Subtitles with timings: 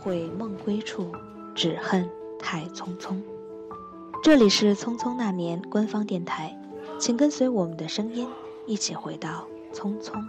[0.00, 1.12] 悔梦归处，
[1.54, 2.08] 只恨
[2.38, 3.20] 太匆匆。
[4.22, 6.58] 这里是匆匆那年官方电台，
[6.98, 8.26] 请跟随我们的声音，
[8.66, 10.24] 一起回到匆匆。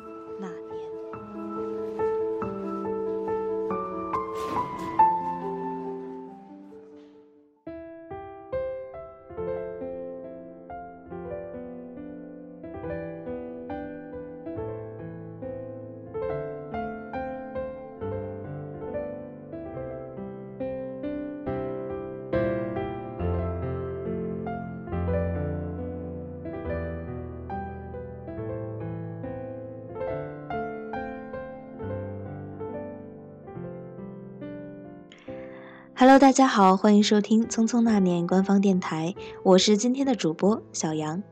[36.01, 41.21] Hello，大家好，欢迎收听《匆匆那年》官方电台，我是今天的主播小杨。《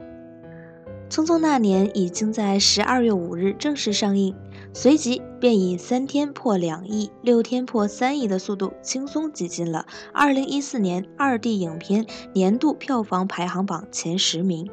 [1.09, 4.35] 匆匆那年》已经在十二月五日正式上映，
[4.71, 14.69] 随即便以三天破两亿、六天破三亿的速度，轻松挤进了二零一四年二 D 影片年度票房排行榜前十名，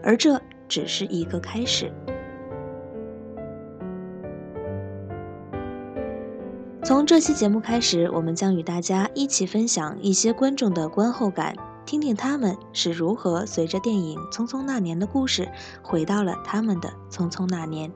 [0.00, 1.92] 而这只是一个开始。
[6.82, 15.48] 从这期节目开始，我们将与大家一起分享一些观众的观后感，听听他们是如何随着电影《匆匆那年》的故事，
[15.82, 17.92] 回到了他们的匆匆那年。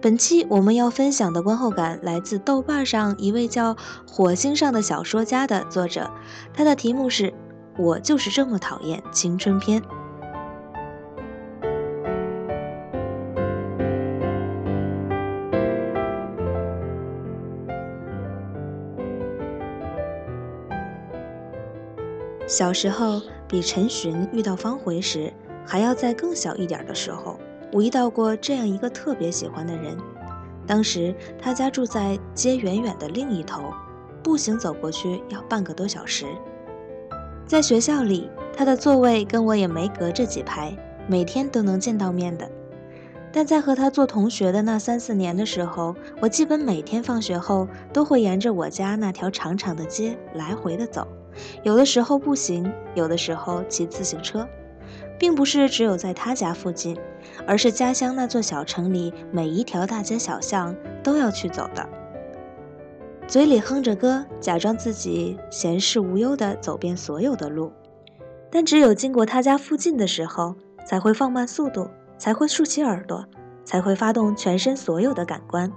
[0.00, 3.76] 本期我们要分享的观后感来自豆瓣上一位叫
[4.10, 6.10] “火星上的小说家”的作者，
[6.54, 7.32] 他的题目是
[7.78, 9.82] “我就是这么讨厌青春片”。
[22.46, 25.32] 小时候，比陈寻遇到方茴时
[25.64, 27.38] 还要再更小一点的时候，
[27.72, 29.96] 我遇到过这样一个特别喜欢的人。
[30.66, 33.72] 当时他家住在街远远的另一头，
[34.22, 36.26] 步行走过去要半个多小时。
[37.46, 40.76] 在学校里，他的座位跟我也没隔着几排，
[41.06, 42.50] 每天都能见到面的。
[43.32, 51.06] 但在和他做同学的那三四年的时候，我基本每天放学后都会沿着我家那条长长的街来回的走。
[51.62, 54.48] 有的时候步行，有的时候骑自行车，
[55.18, 56.96] 并不是只有在他家附近，
[57.46, 61.88] 而是家乡那座小城里每一条大街小巷都要去走的。
[63.26, 67.72] 嘴里哼着歌，假装自己闲适无忧地走遍所有的路，
[68.50, 70.54] 但只有经过他家附近的时候，
[70.86, 73.24] 才会放慢速度，才会竖起耳朵，
[73.64, 75.72] 才会发动全身所有的感官。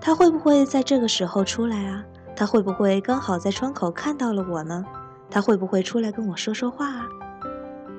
[0.00, 2.04] 他会不会在这个时候出来啊？
[2.40, 4.82] 他会不会刚好在窗口看到了我呢？
[5.28, 7.06] 他会不会出来跟我说说话啊？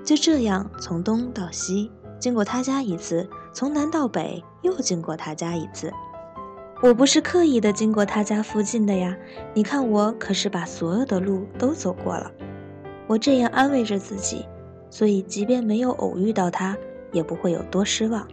[0.03, 5.93] 就这样从东到西，经过他家一次，从南到北又经过他家一次。
[6.81, 9.15] 我不是刻意的经过他家附近的呀，
[9.53, 12.31] 你看我可是把所有的路都走过了。
[13.05, 14.47] 我这样安慰着自己，
[14.89, 16.75] 所以即便没有偶遇到他，
[17.11, 18.27] 也不会有多失望。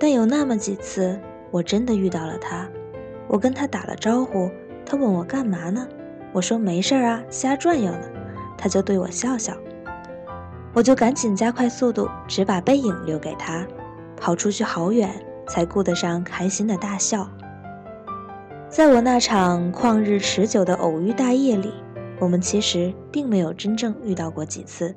[0.00, 2.66] 但有那么几次，我真的遇到了他，
[3.28, 4.50] 我跟他打了招呼。
[4.86, 5.86] 他问我干嘛呢？
[6.32, 8.08] 我说没事儿啊，瞎转悠呢。
[8.56, 9.52] 他就对我笑笑，
[10.72, 13.66] 我就赶紧加快速度，只把背影留给他，
[14.16, 15.10] 跑出去好远，
[15.46, 17.28] 才顾得上开心的大笑。
[18.68, 21.72] 在我那场旷日持久的偶遇大夜里，
[22.18, 24.94] 我们其实并没有真正遇到过几次。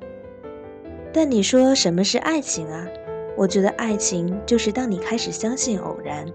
[1.11, 2.87] 但你说什么是爱情啊？
[3.35, 6.25] 我觉得爱情就是当你开始相信偶然。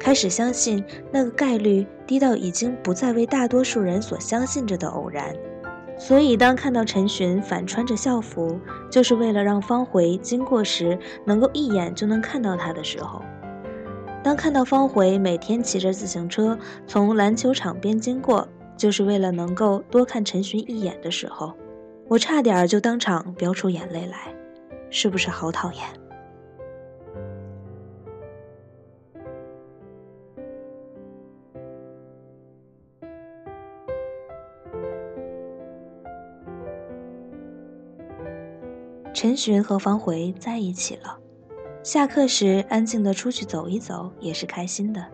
[0.00, 5.36] 开始相信那个概率低到已经不再为大多数人所相信着的偶然，
[5.98, 8.58] 所以当看到陈寻反穿着校服，
[8.90, 13.20] 就是为了让方回经过时能够一眼就能看到他的时候，
[14.24, 21.52] 当看到方回每天骑着自行车从篮球场边经过，就是为了能够多看陈寻一眼的时候，
[22.08, 24.34] 我差点就当场飙出眼泪来，
[24.88, 25.82] 是不是好讨厌？
[39.20, 41.18] 陈寻和方回在一起了，
[41.82, 45.06] 下课时安静的出去走一走也是开心的，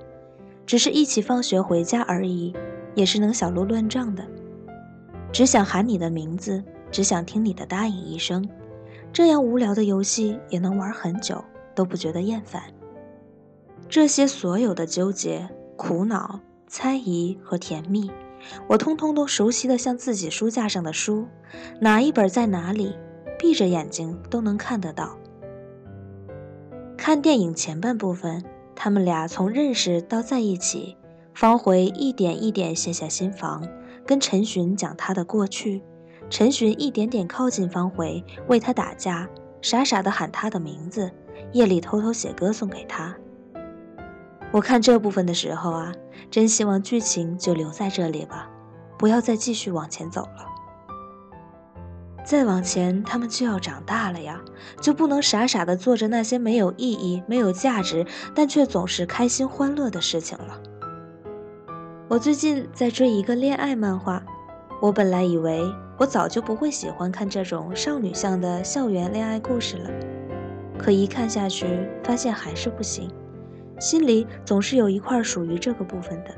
[0.64, 2.54] 只是一起放学回家而已，
[2.94, 4.24] 也是能小鹿乱撞的。
[5.32, 8.48] 只想喊你的名字，只想听你的答应一声，
[9.12, 11.42] 这样无聊的游戏也能玩很久，
[11.74, 12.62] 都不觉得厌烦。
[13.88, 16.38] 这些所有的纠结、苦恼、
[16.68, 18.08] 猜疑和甜蜜，
[18.68, 21.26] 我通通都熟悉的像自己书架上的书，
[21.80, 22.94] 哪一本在哪里？
[23.38, 25.16] 闭着眼睛都能看得到。
[26.96, 28.44] 看电影前半部分，
[28.74, 30.96] 他们俩从认识到在一起，
[31.34, 33.66] 方回一点一点卸下心防，
[34.04, 35.82] 跟陈寻讲他的过去。
[36.28, 39.28] 陈寻一点点靠近方回，为他打架，
[39.62, 41.12] 傻傻的喊他的名字，
[41.52, 43.16] 夜里偷偷写歌送给他。
[44.50, 45.92] 我看这部分的时候啊，
[46.30, 48.50] 真希望剧情就留在这里吧，
[48.98, 50.55] 不要再继续往前走了。
[52.26, 54.42] 再往前，他们就要长大了呀，
[54.80, 60.60] 就不能傻傻的做着那些没有意义、没有价值，但却总是开心欢乐的事情了。
[62.08, 64.20] 我最近在追一个恋爱漫画，
[64.82, 65.62] 我本来以为
[65.96, 69.90] 我早就不会喜欢看这种少女向的校园恋爱故事了，
[70.76, 73.08] 可一看下去，发现还是不行，
[73.78, 76.34] 心里总是有一块属于这个部分的。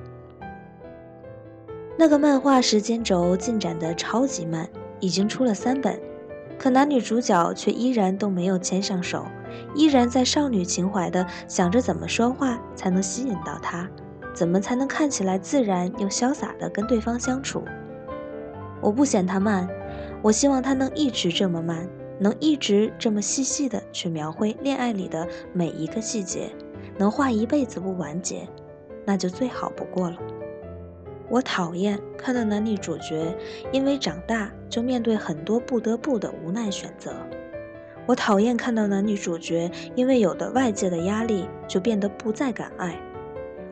[1.96, 4.69] 那个漫画时间轴进展的超级慢。
[5.00, 6.00] 已经出了三本，
[6.59, 9.27] 可男女主角却依然都没有牵上手，
[9.75, 13.89] 依然在少女情怀的想着怎么说话才能吸引到他，
[14.35, 17.65] 怎么才能看起来自然又潇洒的跟对方相处。
[18.81, 19.69] 我不嫌他慢，
[20.23, 26.50] 我希望他能一直这么慢，能一直这么细细的去描绘恋爱里的每一个细节，
[26.97, 28.49] 能画一辈子不完结，
[29.05, 30.17] 那就最好不过了。
[31.30, 33.36] 我讨厌看到男女主角
[33.70, 37.14] 因为长大就面对很多不得不的无奈选择。
[38.06, 42.98] 我讨厌看到男女主角因为有的外界的压力就变得不再敢爱。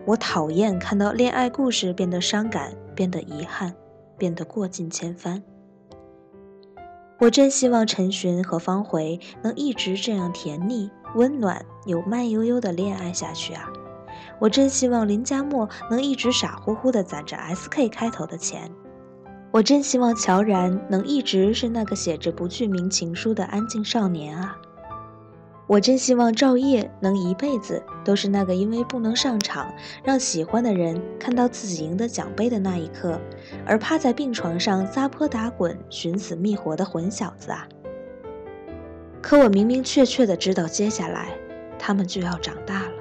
[0.05, 3.75] 我讨厌看到恋爱故事变得伤感，变得遗憾，
[4.19, 5.43] 变得过尽千帆。
[7.19, 13.73] 我真希望陈寻和方回能一直这样甜腻、温暖又慢悠悠的恋爱下去啊！
[14.39, 18.71] 我真希望林佳墨能一直傻乎乎地攒着 SK 开头的钱。
[19.53, 24.57] 我真希望乔然能一直是那个写着不具名情书的安静少年啊！
[25.67, 29.73] 我真希望赵烨能一辈子都是那个因为不能上场，
[30.05, 33.19] 让喜欢的人看到自己赢得奖杯的那一刻，
[33.65, 37.67] 而趴在病床上撒泼打滚、寻死觅活的混小子啊！
[39.23, 41.31] 可我明明确确的知道，接下来
[41.79, 42.96] 他们就要长大了。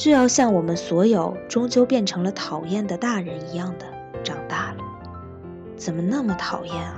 [0.00, 3.84] 就要像我们所有终究变成了讨厌的大人一样的
[4.24, 4.78] 长大了，
[5.76, 6.94] 怎么那么讨厌啊？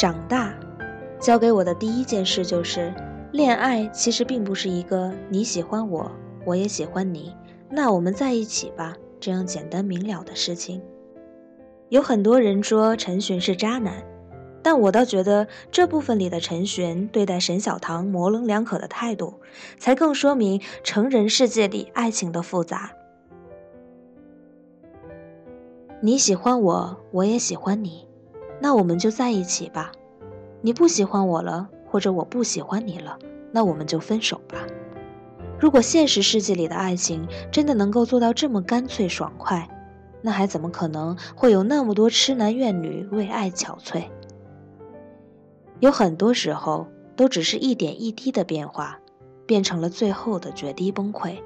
[0.00, 0.54] 长大，
[1.20, 2.90] 教给我的第一件事就是，
[3.32, 6.10] 恋爱其实并不是一个你喜欢我，
[6.46, 7.36] 我也喜欢你，
[7.68, 10.80] 那我们在一起吧这样简单明了的事情。
[11.90, 14.02] 有很多人说陈寻是渣男，
[14.62, 19.34] 但我倒觉得这部分里的陈寻对待沈小棠模棱两可的态度，
[19.78, 22.90] 才更说明成人世界里爱情的复杂。
[26.00, 28.08] 你喜欢我，我也喜欢你。
[28.60, 29.90] 那我们就在一起吧，
[30.60, 33.18] 你不喜欢我了，或者我不喜欢你了，
[33.50, 34.58] 那我们就分手吧。
[35.58, 39.68] 如果现实世界里的爱情真的能够做到这么干脆爽快，
[40.22, 44.04] 那还怎么可能会有那么多痴男怨女为爱憔悴？
[45.80, 46.86] 有很多时候
[47.16, 48.98] 都只是一点一滴的变化，
[49.46, 51.38] 变成了最后的决堤崩溃。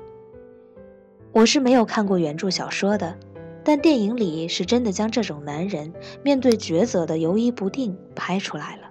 [1.33, 3.17] 我是没有看过原著小说的。
[3.65, 5.91] 但电影里是真的将这种男人
[6.23, 8.83] 面对抉择的犹疑不定拍出来了。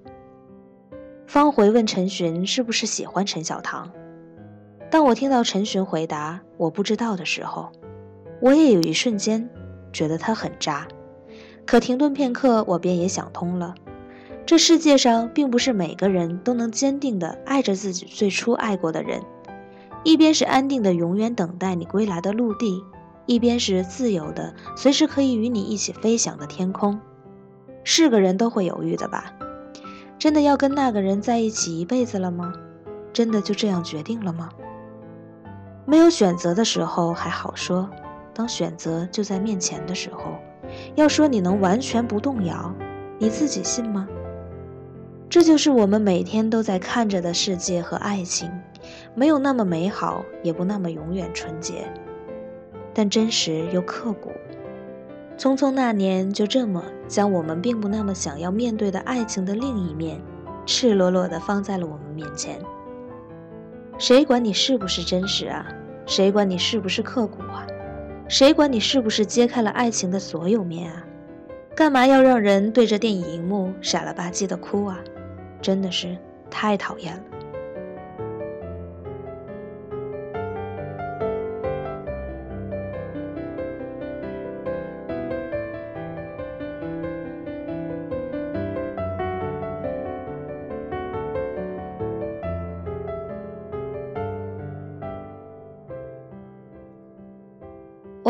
[1.28, 3.92] 方回问陈寻是不是喜欢陈小棠，
[4.90, 7.72] 当我听到陈寻回答我不知道的时候，
[8.42, 9.48] 我也有一瞬间
[9.92, 10.88] 觉得他很渣。
[11.66, 13.76] 可停顿片刻，我便也想通了：
[14.46, 19.22] 这世界上并不是每个人都能坚定地爱着自己最初爱过的人，
[20.04, 22.84] 一边是安定的永远等待你归来的陆地。
[23.26, 27.00] 一边是自由的，随时可以与你一起飞翔的天空，
[27.84, 29.34] 是个人都会犹豫的吧？
[30.20, 32.54] 真的要跟那个人在一起一辈子了吗？
[33.12, 34.50] 真的就这样决定了吗？
[35.86, 37.90] 没有选择的时候还好说，
[38.34, 40.36] 当选择就在面前的时候，
[40.96, 42.74] 要说你能完全不动摇，
[43.20, 44.08] 你自己信吗？
[45.30, 48.52] 这就是我们每天都在看着的世界和爱情，
[49.16, 51.92] 没有那么美好，也不那么永远纯洁。
[52.94, 54.32] 但真实又刻骨，
[55.38, 60.22] 匆匆那年就这么将我们并不那么想要面对的爱情的另一面，
[60.66, 62.60] 赤裸裸地放在了我们面前。
[63.98, 65.66] 谁管你是不是真实啊？
[66.06, 67.66] 谁管你是不是刻骨啊？
[68.28, 71.06] 谁管你是不是揭开了爱情的所有面啊？
[71.76, 75.00] 干嘛要让人对着电影荧幕傻了吧唧的哭啊？
[75.62, 76.16] 真的是
[76.50, 77.24] 太讨厌了。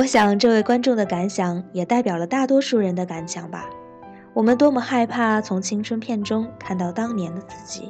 [0.03, 3.69] 我想，这位观众的感想也代表了大多数人的感想吧。
[4.33, 7.89] 我们多么害怕从青春片中看到当年的自己，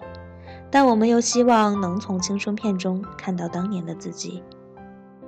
[0.69, 4.43] 但我们又希望能从青春片中看到当年的自己，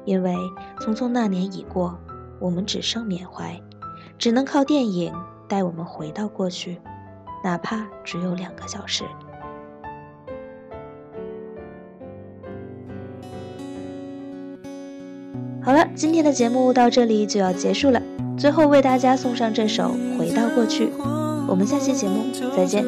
[0.06, 0.36] 因为
[0.78, 1.98] 匆匆那年已过，
[2.40, 3.60] 我们只剩缅怀，
[4.20, 5.12] 只能靠电影
[5.48, 6.80] 带我们回到过去，
[7.44, 9.04] 哪怕只有两个小时。
[15.66, 18.00] 好了，今天的节目到这里就要结束了。
[18.38, 20.86] 最后为大家送上这首《回到过去》，
[21.48, 22.86] 我们下期节目再见。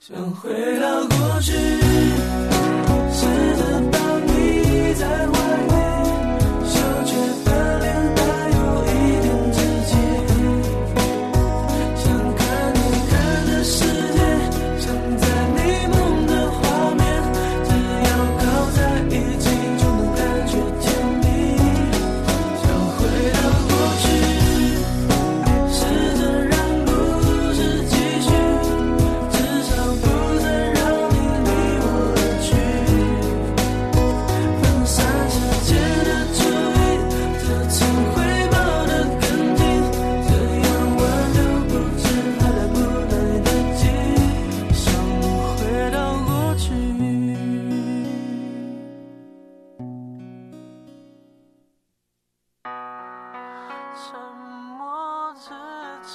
[0.00, 1.89] 想回到过去。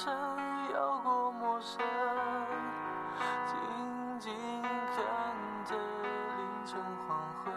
[0.04, 0.12] 曾
[0.74, 1.80] 有过陌生，
[3.46, 5.00] 静静看
[5.64, 7.54] 着凌晨黄昏，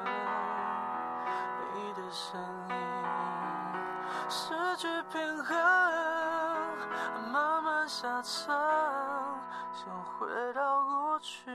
[1.75, 2.73] 你的声音
[4.29, 5.57] 失去平衡，
[7.29, 8.55] 慢慢下沉，
[9.73, 11.51] 想回到过去。